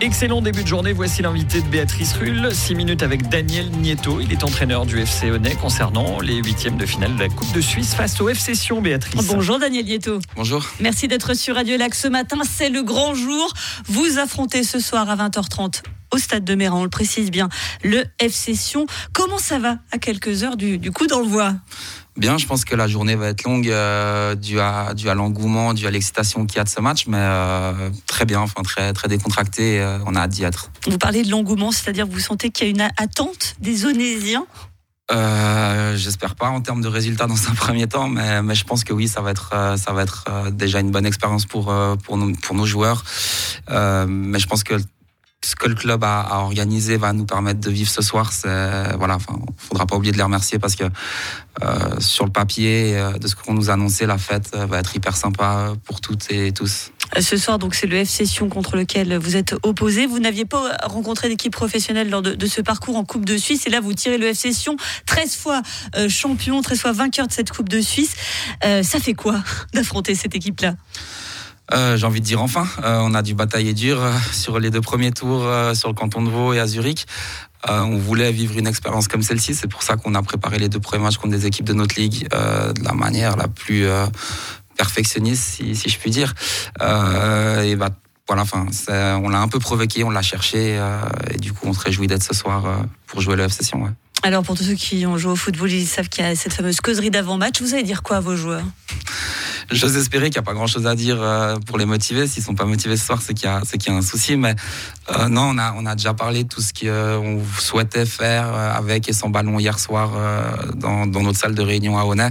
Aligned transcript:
Excellent 0.00 0.40
début 0.40 0.62
de 0.62 0.68
journée. 0.68 0.92
Voici 0.92 1.22
l'invité 1.22 1.60
de 1.60 1.66
Béatrice 1.68 2.14
Rull. 2.14 2.52
6 2.52 2.74
minutes 2.74 3.02
avec 3.02 3.28
Daniel 3.28 3.70
Nieto. 3.70 4.20
Il 4.20 4.32
est 4.32 4.42
entraîneur 4.42 4.86
du 4.86 4.98
FC 4.98 5.30
Honnay 5.30 5.54
concernant 5.54 6.20
les 6.20 6.36
huitièmes 6.36 6.76
de 6.76 6.86
finale 6.86 7.14
de 7.14 7.20
la 7.20 7.28
Coupe 7.28 7.52
de 7.52 7.60
Suisse 7.60 7.94
face 7.94 8.20
au 8.20 8.28
FC 8.28 8.54
Sion, 8.54 8.80
Béatrice. 8.80 9.26
Bonjour 9.26 9.58
Daniel 9.58 9.84
Nieto. 9.84 10.18
Bonjour. 10.34 10.64
Merci 10.80 11.08
d'être 11.08 11.34
sur 11.34 11.54
Radio 11.54 11.76
Lac 11.76 11.94
ce 11.94 12.08
matin. 12.08 12.38
C'est 12.44 12.70
le 12.70 12.82
grand 12.82 13.14
jour. 13.14 13.52
Vous 13.86 14.18
affrontez 14.18 14.64
ce 14.64 14.80
soir 14.80 15.08
à 15.10 15.16
20h30 15.16 15.82
au 16.12 16.18
stade 16.18 16.44
de 16.44 16.54
Méran, 16.54 16.80
on 16.80 16.84
le 16.84 16.90
précise 16.90 17.30
bien, 17.30 17.48
le 17.82 18.04
FC 18.18 18.54
Sion. 18.54 18.86
Comment 19.12 19.38
ça 19.38 19.58
va 19.58 19.78
à 19.90 19.98
quelques 19.98 20.44
heures 20.44 20.56
du, 20.56 20.78
du 20.78 20.92
coup 20.92 21.06
d'envoi 21.06 21.54
Bien, 22.16 22.36
je 22.36 22.46
pense 22.46 22.66
que 22.66 22.76
la 22.76 22.86
journée 22.88 23.16
va 23.16 23.28
être 23.28 23.42
longue 23.44 23.70
euh, 23.70 24.34
dû 24.34 24.60
à, 24.60 24.92
dû 24.92 25.08
à 25.08 25.14
l'engouement, 25.14 25.72
dû 25.72 25.86
à 25.86 25.90
l'excitation 25.90 26.44
qu'il 26.44 26.58
y 26.58 26.60
a 26.60 26.64
de 26.64 26.68
ce 26.68 26.80
match, 26.80 27.06
mais 27.06 27.16
euh, 27.18 27.88
très 28.06 28.26
bien, 28.26 28.40
enfin 28.40 28.62
très, 28.62 28.92
très 28.92 29.08
décontracté, 29.08 29.80
euh, 29.80 29.98
on 30.06 30.14
a 30.14 30.20
hâte 30.20 30.30
d'y 30.30 30.44
être. 30.44 30.70
Vous 30.86 30.98
parlez 30.98 31.22
de 31.22 31.30
l'engouement, 31.30 31.72
c'est-à-dire 31.72 32.06
que 32.06 32.12
vous 32.12 32.20
sentez 32.20 32.50
qu'il 32.50 32.66
y 32.66 32.68
a 32.68 32.70
une 32.70 32.92
attente 32.98 33.54
des 33.60 33.86
Onésiens? 33.86 34.44
Euh, 35.10 35.96
J'espère 35.96 36.34
pas 36.34 36.48
en 36.48 36.60
termes 36.60 36.82
de 36.82 36.88
résultats 36.88 37.26
dans 37.26 37.48
un 37.48 37.54
premier 37.56 37.86
temps, 37.86 38.08
mais, 38.08 38.42
mais 38.42 38.54
je 38.54 38.64
pense 38.64 38.84
que 38.84 38.92
oui, 38.92 39.08
ça 39.08 39.22
va 39.22 39.30
être, 39.30 39.54
ça 39.78 39.92
va 39.92 40.02
être 40.02 40.50
déjà 40.50 40.80
une 40.80 40.90
bonne 40.90 41.06
expérience 41.06 41.46
pour, 41.46 41.74
pour, 42.04 42.18
nos, 42.18 42.32
pour 42.34 42.54
nos 42.54 42.66
joueurs. 42.66 43.04
mais 43.70 44.38
je 44.38 44.46
pense 44.46 44.64
que 44.64 44.74
ce 45.44 45.56
que 45.56 45.68
le 45.68 45.74
club 45.74 46.04
a, 46.04 46.40
organisé 46.40 46.96
va 46.96 47.12
nous 47.12 47.26
permettre 47.26 47.60
de 47.60 47.70
vivre 47.70 47.90
ce 47.90 48.02
soir. 48.02 48.32
Voilà, 48.42 49.16
enfin, 49.16 49.38
faudra 49.56 49.86
pas 49.86 49.96
oublier 49.96 50.12
de 50.12 50.16
les 50.16 50.22
remercier 50.22 50.58
parce 50.58 50.76
que 50.76 50.84
euh, 50.84 52.00
sur 52.00 52.24
le 52.24 52.32
papier, 52.32 52.96
euh, 52.96 53.12
de 53.18 53.26
ce 53.26 53.34
qu'on 53.34 53.54
nous 53.54 53.70
a 53.70 53.74
annoncé, 53.74 54.06
la 54.06 54.18
fête 54.18 54.56
va 54.56 54.78
être 54.78 54.94
hyper 54.96 55.16
sympa 55.16 55.74
pour 55.84 56.00
toutes 56.00 56.30
et 56.30 56.52
tous. 56.52 56.92
Ce 57.20 57.36
soir, 57.36 57.58
donc, 57.58 57.74
c'est 57.74 57.86
le 57.86 57.96
FC 57.96 58.24
Sion 58.24 58.48
contre 58.48 58.76
lequel 58.76 59.14
vous 59.18 59.36
êtes 59.36 59.54
opposé. 59.64 60.06
Vous 60.06 60.18
n'aviez 60.18 60.46
pas 60.46 60.76
rencontré 60.82 61.28
d'équipe 61.28 61.52
professionnelle 61.52 62.08
lors 62.08 62.22
de, 62.22 62.46
ce 62.46 62.62
parcours 62.62 62.96
en 62.96 63.04
Coupe 63.04 63.26
de 63.26 63.36
Suisse. 63.36 63.66
Et 63.66 63.70
là, 63.70 63.80
vous 63.80 63.92
tirez 63.92 64.16
le 64.16 64.28
FC 64.28 64.52
Sion 64.52 64.76
13 65.04 65.36
fois 65.36 65.62
euh, 65.96 66.08
champion, 66.08 66.62
13 66.62 66.80
fois 66.80 66.92
vainqueur 66.92 67.26
de 67.26 67.32
cette 67.32 67.50
Coupe 67.50 67.68
de 67.68 67.82
Suisse. 67.82 68.14
Euh, 68.64 68.82
ça 68.82 68.98
fait 68.98 69.12
quoi 69.12 69.42
d'affronter 69.74 70.14
cette 70.14 70.34
équipe-là? 70.34 70.74
Euh, 71.72 71.96
j'ai 71.96 72.06
envie 72.06 72.20
de 72.20 72.26
dire 72.26 72.42
enfin. 72.42 72.66
Euh, 72.84 73.00
on 73.02 73.14
a 73.14 73.22
dû 73.22 73.34
batailler 73.34 73.72
dur 73.72 74.02
euh, 74.02 74.12
sur 74.32 74.58
les 74.58 74.70
deux 74.70 74.80
premiers 74.80 75.12
tours 75.12 75.48
sur 75.74 75.88
le 75.88 75.94
canton 75.94 76.22
de 76.22 76.30
Vaud 76.30 76.52
et 76.52 76.60
à 76.60 76.66
Zurich. 76.66 77.06
on 77.68 77.96
voulait 77.96 78.32
vivre 78.32 78.58
une 78.58 78.66
expérience 78.66 79.08
comme 79.08 79.22
celle-ci. 79.22 79.54
C'est 79.54 79.68
pour 79.68 79.82
ça 79.82 79.96
qu'on 79.96 80.14
a 80.14 80.22
préparé 80.22 80.58
les 80.58 80.68
deux 80.68 80.80
premiers 80.80 81.04
matchs 81.04 81.16
contre 81.16 81.34
des 81.34 81.46
équipes 81.46 81.66
de 81.66 81.74
notre 81.74 81.98
ligue 81.98 82.28
de 82.28 82.84
la 82.84 82.92
manière 82.92 83.36
la 83.36 83.48
plus 83.48 83.86
perfectionniste, 84.76 85.60
si, 85.60 85.88
je 85.88 85.98
puis 85.98 86.10
dire. 86.10 86.34
et 86.80 87.76
bah, 87.76 87.90
voilà, 88.26 88.42
enfin, 88.42 88.66
on 89.22 89.28
l'a 89.28 89.40
un 89.40 89.48
peu 89.48 89.58
provoqué, 89.58 90.04
on 90.04 90.10
l'a 90.10 90.22
cherché, 90.22 90.80
et 91.30 91.38
du 91.38 91.52
coup, 91.52 91.66
on 91.66 91.72
se 91.72 91.80
réjouit 91.80 92.06
d'être 92.08 92.24
ce 92.24 92.34
soir 92.34 92.64
pour 93.06 93.20
jouer 93.20 93.36
le 93.36 93.44
FC. 93.44 93.72
Alors, 94.24 94.42
pour 94.42 94.56
tous 94.56 94.64
ceux 94.64 94.74
qui 94.74 95.04
ont 95.06 95.18
joué 95.18 95.32
au 95.32 95.36
football, 95.36 95.70
ils 95.70 95.86
savent 95.86 96.08
qu'il 96.08 96.24
y 96.24 96.26
a 96.26 96.34
cette 96.34 96.52
fameuse 96.52 96.80
causerie 96.80 97.10
d'avant-match. 97.10 97.60
Vous 97.60 97.74
allez 97.74 97.82
dire 97.82 98.02
quoi 98.02 98.18
à 98.18 98.20
vos 98.20 98.36
joueurs? 98.36 98.64
J'ose 99.70 99.96
espérer 99.96 100.30
qu'il 100.30 100.40
n'y 100.40 100.44
a 100.44 100.46
pas 100.46 100.54
grand 100.54 100.66
chose 100.66 100.86
à 100.86 100.94
dire 100.94 101.20
euh, 101.20 101.56
pour 101.66 101.78
les 101.78 101.84
motiver. 101.84 102.26
S'ils 102.26 102.42
sont 102.42 102.54
pas 102.54 102.64
motivés 102.64 102.96
ce 102.96 103.06
soir, 103.06 103.20
c'est 103.22 103.34
qu'il 103.34 103.48
y, 103.48 103.78
qu 103.78 103.90
y, 103.90 103.92
a 103.92 103.96
un 103.96 104.02
souci. 104.02 104.36
Mais 104.36 104.54
euh, 105.10 105.28
non, 105.28 105.52
on 105.54 105.58
a, 105.58 105.74
on 105.76 105.86
a 105.86 105.94
déjà 105.94 106.14
parlé 106.14 106.44
de 106.44 106.48
tout 106.48 106.60
ce 106.60 106.72
qu'on 106.72 106.86
euh, 106.86 107.40
souhaitait 107.58 108.06
faire 108.06 108.46
euh, 108.46 108.72
avec 108.72 109.08
et 109.08 109.12
sans 109.12 109.30
ballon 109.30 109.58
hier 109.58 109.78
soir 109.78 110.12
dans, 110.74 111.06
dans, 111.06 111.22
notre 111.22 111.38
salle 111.38 111.54
de 111.54 111.62
réunion 111.62 111.98
à 111.98 112.04
Honnay. 112.04 112.30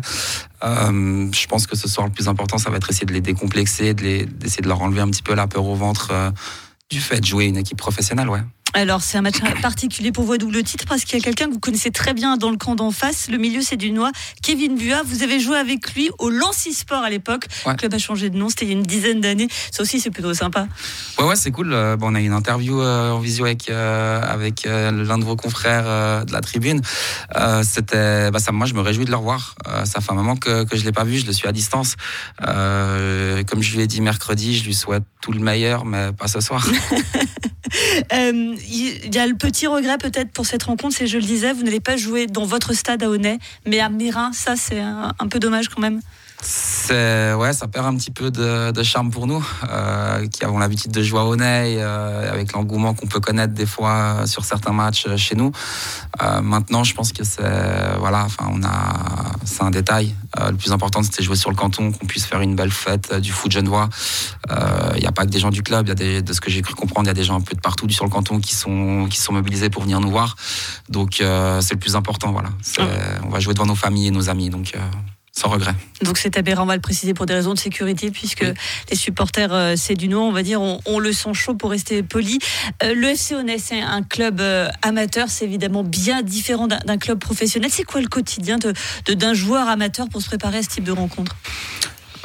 je 0.62 1.48
pense 1.48 1.68
que 1.68 1.76
ce 1.76 1.88
soir, 1.88 2.08
le 2.08 2.14
plus 2.14 2.28
important, 2.28 2.58
ça 2.58 2.70
va 2.70 2.78
être 2.78 2.90
essayer 2.90 3.06
de 3.06 3.14
les 3.14 3.22
décomplexer, 3.22 3.94
d'essayer 3.94 4.26
de, 4.26 4.62
de, 4.62 4.68
leur 4.68 4.82
enlever 4.82 5.02
un 5.02 5.10
petit 5.10 5.24
peu 5.24 5.34
la 5.34 5.48
peur 5.48 5.66
au 5.66 5.76
ventre 5.76 6.12
du 6.90 7.00
fait 7.00 7.20
de 7.20 7.26
jouer 7.26 7.46
une 7.46 7.58
équipe 7.58 7.78
professionnelle. 7.78 8.30
Ouais. 8.30 8.42
Alors, 8.74 9.02
c'est 9.02 9.18
un 9.18 9.22
match 9.22 9.40
particulier 9.62 10.12
pour 10.12 10.24
vous 10.24 10.34
à 10.34 10.38
double 10.38 10.64
titre 10.64 10.86
parce 10.88 11.04
qu'il 11.04 11.20
y 11.20 11.22
a 11.22 11.24
quelqu'un 11.24 11.48
que 11.48 11.54
vous 11.54 11.60
connaissez 11.60 11.92
très 11.92 12.14
bien 12.14 12.38
dans 12.38 12.52
le 12.52 12.58
camp 12.58 12.76
d'en 12.76 12.92
face. 12.92 13.28
Le 13.30 13.38
milieu, 13.38 13.62
c'est 13.62 13.76
du 13.76 13.92
Noix. 13.92 14.12
Kevin 14.42 14.78
Bua, 14.78 15.02
vous 15.04 15.24
avez 15.24 15.40
joué 15.40 15.58
avec 15.58 15.94
lui 15.94 16.10
au 16.20 16.30
Lancy 16.30 16.74
Sport 16.74 17.04
à 17.04 17.10
l'époque. 17.10 17.48
Ouais. 17.66 17.74
Le 17.74 17.78
club 17.78 17.94
a 17.94 17.98
changé 17.98 18.30
de 18.30 18.38
nom, 18.38 18.48
c'était 18.48 18.66
il 18.66 18.70
y 18.70 18.72
a 18.72 18.78
une 18.78 18.84
dizaine 18.84 19.20
d'années. 19.20 19.50
Ça 19.72 19.84
aussi, 19.84 20.00
c'est 20.00 20.10
plutôt 20.10 20.34
sympa. 20.34 20.68
Ouais, 21.18 21.26
ouais, 21.26 21.36
c'est 21.36 21.52
cool. 21.52 21.74
Euh, 21.74 21.98
bon, 21.98 22.12
on 22.12 22.16
a 22.16 22.22
eu 22.22 22.26
une 22.26 22.34
interview 22.34 22.82
euh, 22.82 23.12
en 23.12 23.20
visio 23.20 23.44
avec, 23.46 23.70
euh, 23.70 24.22
avec 24.22 24.64
l'un 24.66 25.18
de 25.18 25.26
vos 25.26 25.36
confrères 25.36 26.26
de 26.26 26.32
la 26.32 26.42
tribune. 26.42 26.82
c'était, 27.64 28.32
bah, 28.32 28.40
ça, 28.40 28.54
moi, 28.54 28.68
je 28.68 28.74
me 28.74 28.82
réjouis 28.82 29.06
de 29.06 29.12
le 29.12 29.18
revoir. 29.18 29.56
ça 29.84 30.00
fait 30.00 30.12
un 30.12 30.16
moment 30.16 30.38
que, 30.38 30.64
que 30.64 30.78
je 30.78 30.86
l'ai 30.86 30.94
pas 30.94 31.04
vu, 31.04 31.18
je 31.18 31.26
le 31.26 31.34
suis 31.34 31.48
à 31.48 31.52
distance. 31.52 31.96
comme 32.40 33.62
je 33.62 33.76
lui 33.76 33.82
ai 33.82 33.88
dit 33.88 34.00
mercredi, 34.02 34.58
je 34.58 34.64
lui 34.64 34.74
souhaite 34.74 35.04
tout 35.22 35.34
le 35.34 35.40
meilleur, 35.40 35.84
mais 35.84 36.14
pas 36.14 36.28
ce 36.28 36.40
soir. 36.40 36.66
Euh, 38.62 38.98
il 39.04 39.14
y 39.14 39.20
a 39.20 39.28
le 39.28 39.36
petit 39.36 39.68
regret 39.68 39.98
peut-être 39.98 40.32
pour 40.32 40.46
cette 40.46 40.64
rencontre, 40.64 40.96
c'est 40.98 41.08
je 41.08 41.18
le 41.18 41.24
disais, 41.24 41.54
vous 41.54 41.64
n'allez 41.64 41.80
pas 41.80 41.98
jouer 41.98 42.28
dans 42.28 42.46
votre 42.46 42.74
stade 42.74 43.04
à 43.04 43.10
Honnay, 43.10 43.40
mais 43.66 43.80
à 43.80 43.90
Mérin, 43.90 44.32
ça 44.34 44.56
c'est 44.56 44.80
un, 44.80 45.28
peu 45.30 45.40
dommage 45.40 45.70
quand 45.70 45.82
même 45.82 46.02
c'est 46.44 47.34
ouais, 47.36 47.54
ça 47.54 47.68
perd 47.68 47.86
un 47.86 47.96
petit 47.96 48.10
peu 48.10 48.32
de, 48.32 48.84
charme 48.84 49.12
pour 49.12 49.28
nous, 49.28 49.46
euh, 49.70 50.28
qui 50.28 50.44
avons 50.44 50.58
l'habitude 50.58 50.92
de 50.92 51.04
jouer 51.04 51.20
à 51.20 51.26
Honnay, 51.26 51.76
euh, 51.78 52.32
avec 52.32 52.54
l'engouement 52.54 52.96
qu'on 52.96 53.06
peut 53.06 53.20
connaître 53.20 53.54
des 53.54 53.68
fois 53.68 54.26
sur 54.26 54.44
certains 54.44 54.74
matchs 54.74 55.08
chez 55.18 55.36
nous. 55.36 55.52
Euh, 56.22 56.42
maintenant, 56.42 56.84
je 56.84 56.96
pense 56.96 57.14
que 57.14 57.24
c'est 57.24 57.44
voilà, 58.00 58.26
enfin, 58.26 58.50
on 58.52 58.64
a, 58.64 59.11
c'est 59.46 59.64
un 59.64 59.72
détail. 59.72 60.16
Euh, 60.40 60.52
le 60.52 60.58
plus 60.58 60.72
important, 60.72 61.04
c'était 61.04 61.24
jouer 61.24 61.36
sur 61.36 61.50
le 61.50 61.56
canton, 61.56 61.92
qu'on 61.92 62.06
puisse 62.06 62.26
faire 62.26 62.42
une 62.42 62.56
belle 62.56 62.72
fête 62.72 63.14
du 63.16 63.32
foot 63.32 63.52
genevois. 63.52 63.90
Il 64.96 65.00
n'y 65.00 65.06
a 65.06 65.12
pas 65.12 65.26
que 65.26 65.30
des 65.30 65.40
gens 65.40 65.50
du 65.50 65.64
club, 65.64 65.88
il 65.88 65.90
y 65.90 65.92
a 65.92 65.96
des, 65.96 66.22
de 66.22 66.34
ce 66.34 66.42
que 66.42 66.52
j'ai 66.52 66.62
cru 66.62 66.74
comprendre, 66.74 67.06
il 67.06 67.10
y 67.10 67.12
a 67.12 67.16
des 67.16 67.24
gens 67.24 67.36
un 67.36 67.42
peu 67.42 67.56
de 67.56 67.62
partout 67.62 67.90
sur 67.90 68.06
le 68.06 68.12
canton 68.12 68.40
qui 68.40 68.56
sont 68.56 69.08
qui 69.10 69.20
sont 69.20 69.34
mobilisés 69.34 69.70
pour 69.70 69.84
venir 69.84 70.00
nous 70.00 70.12
voir. 70.12 70.36
Donc 70.90 71.16
c'est 71.18 71.74
le 71.74 71.80
plus 71.80 71.96
important, 71.96 72.32
voilà. 72.32 72.50
On 73.24 73.30
va 73.30 73.40
jouer 73.40 73.54
devant 73.54 73.66
nos 73.66 73.76
familles 73.76 74.08
et 74.08 74.12
nos 74.12 74.30
amis, 74.30 74.50
donc 74.50 74.74
sans 75.42 75.50
regret. 75.50 75.74
Donc 76.04 76.18
c'est 76.18 76.38
aberrant, 76.38 76.64
on 76.64 76.68
va 76.68 76.76
le 76.76 76.82
préciser 76.82 77.14
pour 77.14 77.26
des 77.26 77.34
raisons 77.34 77.54
de 77.54 77.60
sécurité, 77.60 78.12
puisque 78.12 78.44
oui. 78.44 78.54
les 78.90 78.96
supporters, 78.96 79.54
euh, 79.54 79.74
c'est 79.76 79.96
du 79.96 80.08
nom, 80.08 80.28
on 80.28 80.32
va 80.32 80.44
dire, 80.44 80.62
on, 80.62 80.80
on, 80.86 81.00
le 81.00 81.12
sent 81.14 81.34
chaud 81.34 81.56
pour 81.56 81.72
rester 81.72 82.04
poli. 82.04 82.38
Euh, 82.84 82.94
le 82.94 83.08
FC 83.08 83.36
c'est 83.58 83.82
un 83.82 84.04
club 84.04 84.40
euh, 84.40 84.70
amateur, 84.82 85.30
c'est 85.30 85.46
évidemment 85.46 85.84
bien 85.84 86.22
différent 86.22 86.68
d'un 86.68 86.98
club 86.98 87.20
professionnel. 87.20 87.72
C'est 87.72 87.84
quoi 87.84 88.02
le 88.02 88.08
quotidien 88.08 88.58
d'un 88.58 88.74
de, 89.06 89.14
d'un 89.14 89.34
joueur 89.34 89.68
amateur 89.68 90.08
pour 90.10 90.22
se 90.22 90.28
préparer 90.28 90.60
à 90.60 90.64
ce 90.64 90.70
type 90.70 90.84
de 90.84 90.92
rencontre? 90.92 91.36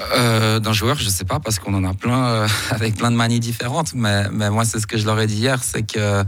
Euh, 0.01 0.61
d'un 0.61 0.73
joueur, 0.73 0.99
je 0.99 1.09
sais 1.09 1.25
pas, 1.25 1.41
parce 1.41 1.59
qu'on 1.59 1.73
en 1.73 1.85
a 1.85 1.95
plein 1.95 2.27
euh, 2.27 2.49
avec 2.71 2.97
plein 2.97 3.11
de 3.11 3.17
manies 3.17 3.41
différentes. 3.41 3.95
Mais, 3.95 4.29
mais 4.31 4.51
moi, 4.51 4.65
c'est 4.65 4.79
ce 4.79 4.87
que 4.87 4.99
je 4.99 5.07
leur 5.07 5.19
ai 5.19 5.27
dit 5.27 5.37
hier, 5.37 5.63
c'est 5.63 5.83
que, 5.83 5.99
euh, 5.99 6.25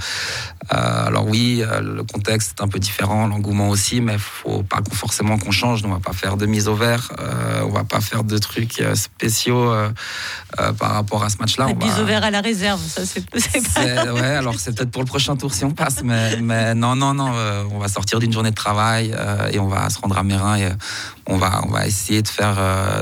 alors 0.71 1.27
oui, 1.27 1.63
le 1.83 2.03
contexte 2.03 2.59
est 2.59 2.63
un 2.63 2.69
peu 2.69 2.79
différent, 2.79 3.27
l'engouement 3.27 3.69
aussi, 3.69 4.01
mais 4.01 4.17
faut 4.19 4.63
pas 4.63 4.81
forcément 4.93 5.39
qu'on 5.39 5.51
change. 5.51 5.85
On 5.85 5.91
va 5.91 6.01
pas 6.01 6.13
faire 6.13 6.37
de 6.37 6.47
mise 6.47 6.69
au 6.69 6.75
vert, 6.75 7.13
on 7.63 7.69
va 7.69 7.85
pas 7.85 8.01
faire 8.01 8.25
de 8.25 8.39
trucs 8.39 8.83
spéciaux 8.95 9.73
par 10.79 10.93
rapport 10.93 11.25
à 11.25 11.31
ce 11.31 11.39
match-là. 11.39 11.67
La 11.69 11.75
mise 11.75 11.95
va... 11.95 12.03
au 12.03 12.07
vert 12.07 12.25
à 12.25 12.31
la 12.31 12.41
réserve, 12.41 12.81
ça 12.81 13.05
c'est 13.05 13.29
pas. 13.29 13.39
Ouais, 14.19 14.23
alors 14.23 14.55
c'est 14.59 14.75
peut-être 14.75 14.91
pour 14.91 15.03
le 15.03 15.07
prochain 15.07 15.37
tour 15.37 15.53
si 15.53 15.65
on 15.65 15.71
passe, 15.71 16.03
mais, 16.03 16.37
mais 16.41 16.75
non, 16.75 16.97
non, 16.97 17.15
non, 17.15 17.33
on 17.73 17.79
va 17.79 17.89
sortir 17.89 18.19
d'une 18.19 18.33
journée 18.33 18.51
de 18.51 18.55
travail 18.55 19.15
et 19.53 19.59
on 19.59 19.69
va 19.69 19.89
se 19.91 19.99
rendre 19.99 20.19
à 20.19 20.23
Mérin 20.23 20.57
et 20.57 20.69
on 21.27 21.37
va, 21.37 21.63
on 21.65 21.71
va 21.71 21.87
essayer 21.87 22.23
de 22.23 22.29
faire 22.29 22.57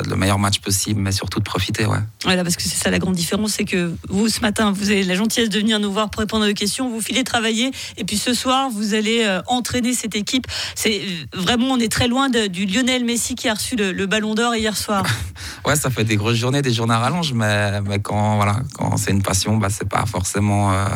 le 0.05 0.17
meilleur 0.17 0.39
match 0.39 0.56
possible, 0.61 1.01
mais 1.01 1.13
surtout 1.13 1.39
de 1.39 1.45
profiter. 1.45 1.87
Ouais. 1.87 1.99
Voilà, 2.25 2.43
parce 2.43 2.57
que 2.57 2.63
c'est 2.63 2.77
ça 2.77 2.91
la 2.91 2.99
grande 2.99 3.15
différence, 3.15 3.53
c'est 3.53 3.65
que 3.65 3.95
vous, 4.09 4.29
ce 4.29 4.41
matin, 4.41 4.73
vous 4.73 4.91
avez 4.91 5.03
la 5.05 5.15
gentillesse 5.15 5.49
de 5.49 5.59
venir 5.59 5.79
nous 5.81 5.93
voir 5.93 6.11
pour 6.11 6.21
répondre 6.21 6.45
à 6.45 6.49
nos 6.49 6.55
questions, 6.55 6.91
vous 6.91 7.01
filez 7.01 7.25
travailler, 7.25 7.71
et 7.97 8.05
puis 8.05 8.19
ce 8.19 8.35
soir, 8.35 8.71
vous 8.71 8.95
allez 8.95 9.25
euh, 9.25 9.41
entraîner 9.47 9.95
cette 9.95 10.17
équipe. 10.17 10.47
C'est 10.75 11.03
vraiment, 11.35 11.69
on 11.69 11.79
est 11.79 11.91
très 11.91 12.09
loin 12.09 12.29
de, 12.29 12.47
du 12.47 12.67
Lionel 12.67 13.05
Messi 13.05 13.35
qui 13.35 13.49
a 13.49 13.55
reçu 13.55 13.77
le, 13.77 13.93
le 13.93 14.07
Ballon 14.07 14.35
d'Or 14.35 14.55
hier 14.55 14.77
soir. 14.77 15.05
ouais, 15.67 15.77
ça 15.77 15.91
fait 15.91 16.05
des 16.05 16.17
grosses 16.17 16.37
journées, 16.37 16.63
des 16.63 16.73
journées 16.73 16.95
à 16.95 16.99
rallonge, 16.99 17.33
mais, 17.33 17.81
mais 17.83 18.01
quand, 18.01 18.37
voilà, 18.37 18.61
quand 18.75 18.97
c'est 18.97 19.11
une 19.11 19.23
passion, 19.23 19.57
bah, 19.57 19.69
c'est 19.71 19.89
pas 19.89 20.05
forcément. 20.07 20.73
Euh, 20.73 20.87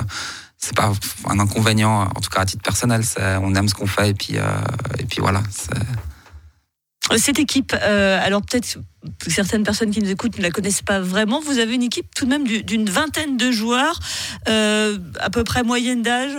c'est 0.61 0.77
pas 0.77 0.93
un 1.27 1.39
inconvénient, 1.41 2.03
en 2.03 2.21
tout 2.21 2.29
cas 2.29 2.41
à 2.41 2.45
titre 2.45 2.62
personnel. 2.62 3.03
On 3.43 3.55
aime 3.55 3.67
ce 3.67 3.75
qu'on 3.75 3.87
fait 3.87 4.11
et 4.11 4.15
puis, 4.15 4.37
euh, 4.37 4.43
et 4.99 5.05
puis 5.05 5.21
voilà. 5.21 5.43
Cette 7.17 7.39
équipe, 7.39 7.75
euh, 7.81 8.19
alors 8.23 8.43
peut-être 8.43 8.79
certaines 9.27 9.62
personnes 9.62 9.91
qui 9.91 10.01
nous 10.01 10.11
écoutent 10.11 10.39
ne 10.39 10.43
la 10.43 10.51
connaissent 10.51 10.83
pas 10.83 11.01
vraiment. 11.01 11.41
Vous 11.41 11.59
avez 11.59 11.75
une 11.75 11.83
équipe 11.83 12.15
tout 12.15 12.25
de 12.25 12.31
même 12.31 12.47
d'une 12.47 12.89
vingtaine 12.89 13.37
de 13.37 13.51
joueurs, 13.51 13.99
euh, 14.49 14.99
à 15.21 15.31
peu 15.31 15.45
près 15.45 15.62
moyenne 15.62 16.03
d'âge? 16.03 16.37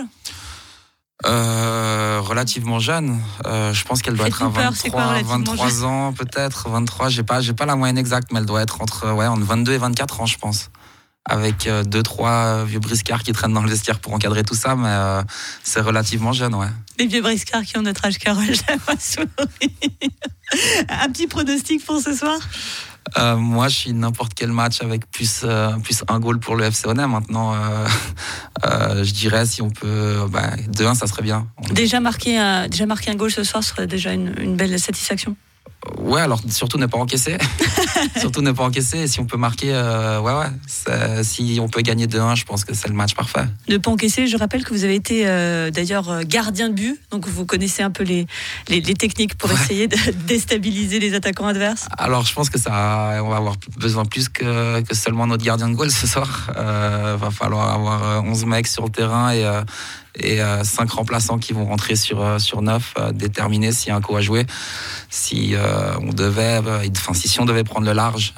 Euh, 1.24 2.20
relativement 2.20 2.80
jeune. 2.80 3.20
Euh, 3.46 3.72
je 3.72 3.84
pense 3.84 4.02
qu'elle 4.02 4.14
doit 4.14 4.26
être 4.26 4.42
à 4.42 4.48
23, 4.48 4.90
quoi, 4.90 5.22
23 5.22 5.84
ans 5.84 6.12
peut-être, 6.12 6.68
23. 6.68 7.10
J'ai 7.10 7.22
pas, 7.22 7.40
j'ai 7.40 7.52
pas 7.52 7.66
la 7.66 7.76
moyenne 7.76 7.98
exacte, 7.98 8.32
mais 8.32 8.40
elle 8.40 8.46
doit 8.46 8.62
être 8.62 8.80
entre, 8.80 9.12
ouais, 9.12 9.26
entre 9.26 9.44
22 9.44 9.72
et 9.72 9.78
24 9.78 10.20
ans, 10.20 10.26
je 10.26 10.38
pense 10.38 10.70
avec 11.24 11.66
euh, 11.66 11.84
deux 11.84 12.02
trois 12.02 12.64
vieux 12.64 12.80
briscards 12.80 13.22
qui 13.22 13.32
traînent 13.32 13.52
dans 13.52 13.62
le 13.62 13.70
vestiaire 13.70 14.00
pour 14.00 14.12
encadrer 14.12 14.42
tout 14.42 14.54
ça, 14.54 14.74
mais 14.74 14.88
euh, 14.88 15.22
c'est 15.62 15.80
relativement 15.80 16.32
jeune, 16.32 16.54
ouais. 16.54 16.68
Les 16.98 17.06
vieux 17.06 17.22
briscards 17.22 17.62
qui 17.62 17.78
ont 17.78 17.82
notre 17.82 18.04
âge, 18.06 18.18
Carole, 18.18 18.44
Un 20.88 21.08
petit 21.08 21.26
pronostic 21.26 21.84
pour 21.84 22.00
ce 22.00 22.14
soir? 22.14 22.38
Euh, 23.18 23.36
moi, 23.36 23.68
je 23.68 23.76
suis 23.76 23.92
n'importe 23.92 24.32
quel 24.34 24.52
match 24.52 24.80
avec 24.80 25.10
plus, 25.10 25.42
euh, 25.44 25.72
plus 25.78 26.02
un 26.08 26.20
goal 26.20 26.38
pour 26.38 26.56
le 26.56 26.64
FC 26.64 26.86
Honnête. 26.86 27.08
Maintenant, 27.08 27.54
euh, 27.54 29.04
je 29.04 29.12
dirais 29.12 29.44
si 29.46 29.60
on 29.60 29.70
peut. 29.70 30.26
Bah, 30.30 30.56
2-1, 30.68 30.94
ça 30.94 31.06
serait 31.06 31.22
bien. 31.22 31.46
Déjà 31.72 32.00
marquer, 32.00 32.38
un, 32.38 32.68
déjà 32.68 32.86
marquer 32.86 33.10
un 33.10 33.14
goal 33.14 33.30
ce 33.30 33.44
soir 33.44 33.62
serait 33.62 33.86
déjà 33.86 34.12
une, 34.12 34.34
une 34.38 34.56
belle 34.56 34.78
satisfaction. 34.78 35.36
Ouais, 36.02 36.20
alors 36.20 36.40
surtout 36.48 36.78
ne 36.78 36.86
pas 36.86 36.98
encaisser. 36.98 37.38
surtout 38.18 38.42
ne 38.42 38.52
pas 38.52 38.64
encaisser. 38.64 38.98
Et 38.98 39.06
si 39.06 39.20
on 39.20 39.24
peut 39.24 39.36
marquer, 39.36 39.72
euh, 39.72 40.20
ouais, 40.20 40.32
ouais. 40.32 41.24
si 41.24 41.58
on 41.60 41.68
peut 41.68 41.82
gagner 41.82 42.06
2-1, 42.06 42.36
je 42.36 42.44
pense 42.44 42.64
que 42.64 42.74
c'est 42.74 42.88
le 42.88 42.94
match 42.94 43.14
parfait. 43.14 43.44
Ne 43.68 43.78
pas 43.78 43.90
encaisser, 43.90 44.26
je 44.26 44.36
rappelle 44.36 44.64
que 44.64 44.72
vous 44.72 44.84
avez 44.84 44.94
été 44.94 45.26
euh, 45.26 45.70
d'ailleurs 45.70 46.10
euh, 46.10 46.22
gardien 46.24 46.68
de 46.68 46.74
but, 46.74 47.00
donc 47.10 47.26
vous 47.26 47.46
connaissez 47.46 47.82
un 47.82 47.90
peu 47.90 48.02
les, 48.02 48.26
les, 48.68 48.80
les 48.80 48.94
techniques 48.94 49.36
pour 49.36 49.50
ouais. 49.50 49.56
essayer 49.56 49.88
de 49.88 49.96
déstabiliser 50.26 50.98
les 50.98 51.14
attaquants 51.14 51.46
adverses. 51.46 51.86
Alors 51.96 52.26
je 52.26 52.34
pense 52.34 52.50
que 52.50 52.58
ça, 52.58 53.20
on 53.22 53.28
va 53.28 53.36
avoir 53.36 53.54
besoin 53.78 54.04
plus 54.04 54.28
que, 54.28 54.80
que 54.80 54.94
seulement 54.94 55.26
notre 55.26 55.44
gardien 55.44 55.68
de 55.68 55.74
goal 55.74 55.90
ce 55.90 56.06
soir. 56.06 56.50
Euh, 56.56 57.16
va 57.18 57.30
falloir 57.30 57.70
avoir 57.70 58.24
11 58.24 58.44
mecs 58.46 58.66
sur 58.66 58.84
le 58.84 58.90
terrain 58.90 59.32
et 59.32 59.44
et 60.18 60.42
euh, 60.42 60.64
cinq 60.64 60.90
remplaçants 60.90 61.38
qui 61.38 61.52
vont 61.52 61.64
rentrer 61.64 61.96
sur 61.96 62.20
euh, 62.20 62.38
sur 62.38 62.62
neuf, 62.62 62.94
euh, 62.98 63.12
déterminer 63.12 63.72
s'il 63.72 63.88
y 63.88 63.90
a 63.92 63.96
un 63.96 64.00
coup 64.00 64.16
à 64.16 64.20
jouer. 64.20 64.46
Si 65.10 65.54
euh, 65.54 65.94
on 66.00 66.12
devait, 66.12 66.60
enfin 66.96 67.14
si, 67.14 67.40
on 67.40 67.44
devait 67.44 67.64
prendre 67.64 67.86
le 67.86 67.92
large, 67.92 68.34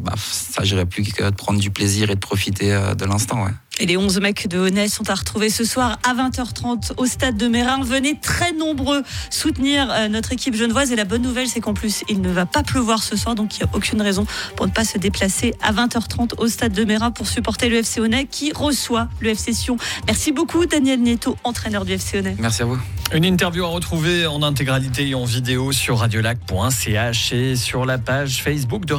bah, 0.00 0.12
ça 0.16 0.64
j'irait 0.64 0.86
plus 0.86 1.02
que 1.04 1.24
de 1.24 1.34
prendre 1.34 1.60
du 1.60 1.70
plaisir 1.70 2.10
et 2.10 2.14
de 2.14 2.20
profiter 2.20 2.70
de 2.70 3.04
l'instant. 3.04 3.46
Et 3.80 3.86
les 3.86 3.96
11 3.96 4.20
mecs 4.20 4.48
de 4.48 4.58
Honnête 4.58 4.90
sont 4.90 5.08
à 5.08 5.14
retrouver 5.14 5.50
ce 5.50 5.64
soir 5.64 5.98
à 6.02 6.14
20h30 6.14 6.92
au 6.96 7.06
stade 7.06 7.36
de 7.36 7.46
Mérin. 7.46 7.80
Venez 7.82 8.18
très 8.20 8.52
nombreux 8.52 9.02
soutenir 9.30 10.08
notre 10.10 10.32
équipe 10.32 10.56
genevoise. 10.56 10.90
Et 10.90 10.96
la 10.96 11.04
bonne 11.04 11.22
nouvelle, 11.22 11.46
c'est 11.46 11.60
qu'en 11.60 11.74
plus, 11.74 12.02
il 12.08 12.20
ne 12.20 12.30
va 12.30 12.44
pas 12.44 12.62
pleuvoir 12.62 13.02
ce 13.02 13.16
soir, 13.16 13.34
donc 13.34 13.56
il 13.56 13.64
n'y 13.64 13.70
a 13.70 13.76
aucune 13.76 14.02
raison 14.02 14.26
pour 14.56 14.66
ne 14.66 14.72
pas 14.72 14.84
se 14.84 14.98
déplacer 14.98 15.54
à 15.62 15.72
20h30 15.72 16.32
au 16.38 16.48
stade 16.48 16.72
de 16.72 16.84
Mérin 16.84 17.12
pour 17.12 17.28
supporter 17.28 17.68
le 17.68 17.76
FC 17.76 18.00
Honnête 18.00 18.28
qui 18.30 18.52
reçoit 18.52 19.08
le 19.20 19.30
FC 19.30 19.52
Sion. 19.52 19.76
Merci 20.06 20.32
beaucoup, 20.32 20.66
Daniel 20.66 21.00
Nieto, 21.00 21.36
entraîneur 21.44 21.84
du 21.84 21.92
FC 21.92 22.18
Honnête. 22.18 22.36
Merci 22.40 22.62
à 22.62 22.64
vous. 22.64 22.78
Une 23.14 23.24
interview 23.24 23.64
à 23.64 23.68
retrouver 23.68 24.26
en 24.26 24.42
intégralité 24.42 25.08
et 25.08 25.14
en 25.14 25.24
vidéo 25.24 25.72
sur 25.72 25.98
radiolac.ch 25.98 27.32
et 27.32 27.56
sur 27.56 27.86
la 27.86 27.96
page 27.96 28.42
Facebook 28.42 28.84
de 28.84 28.92
Radio. 28.92 28.96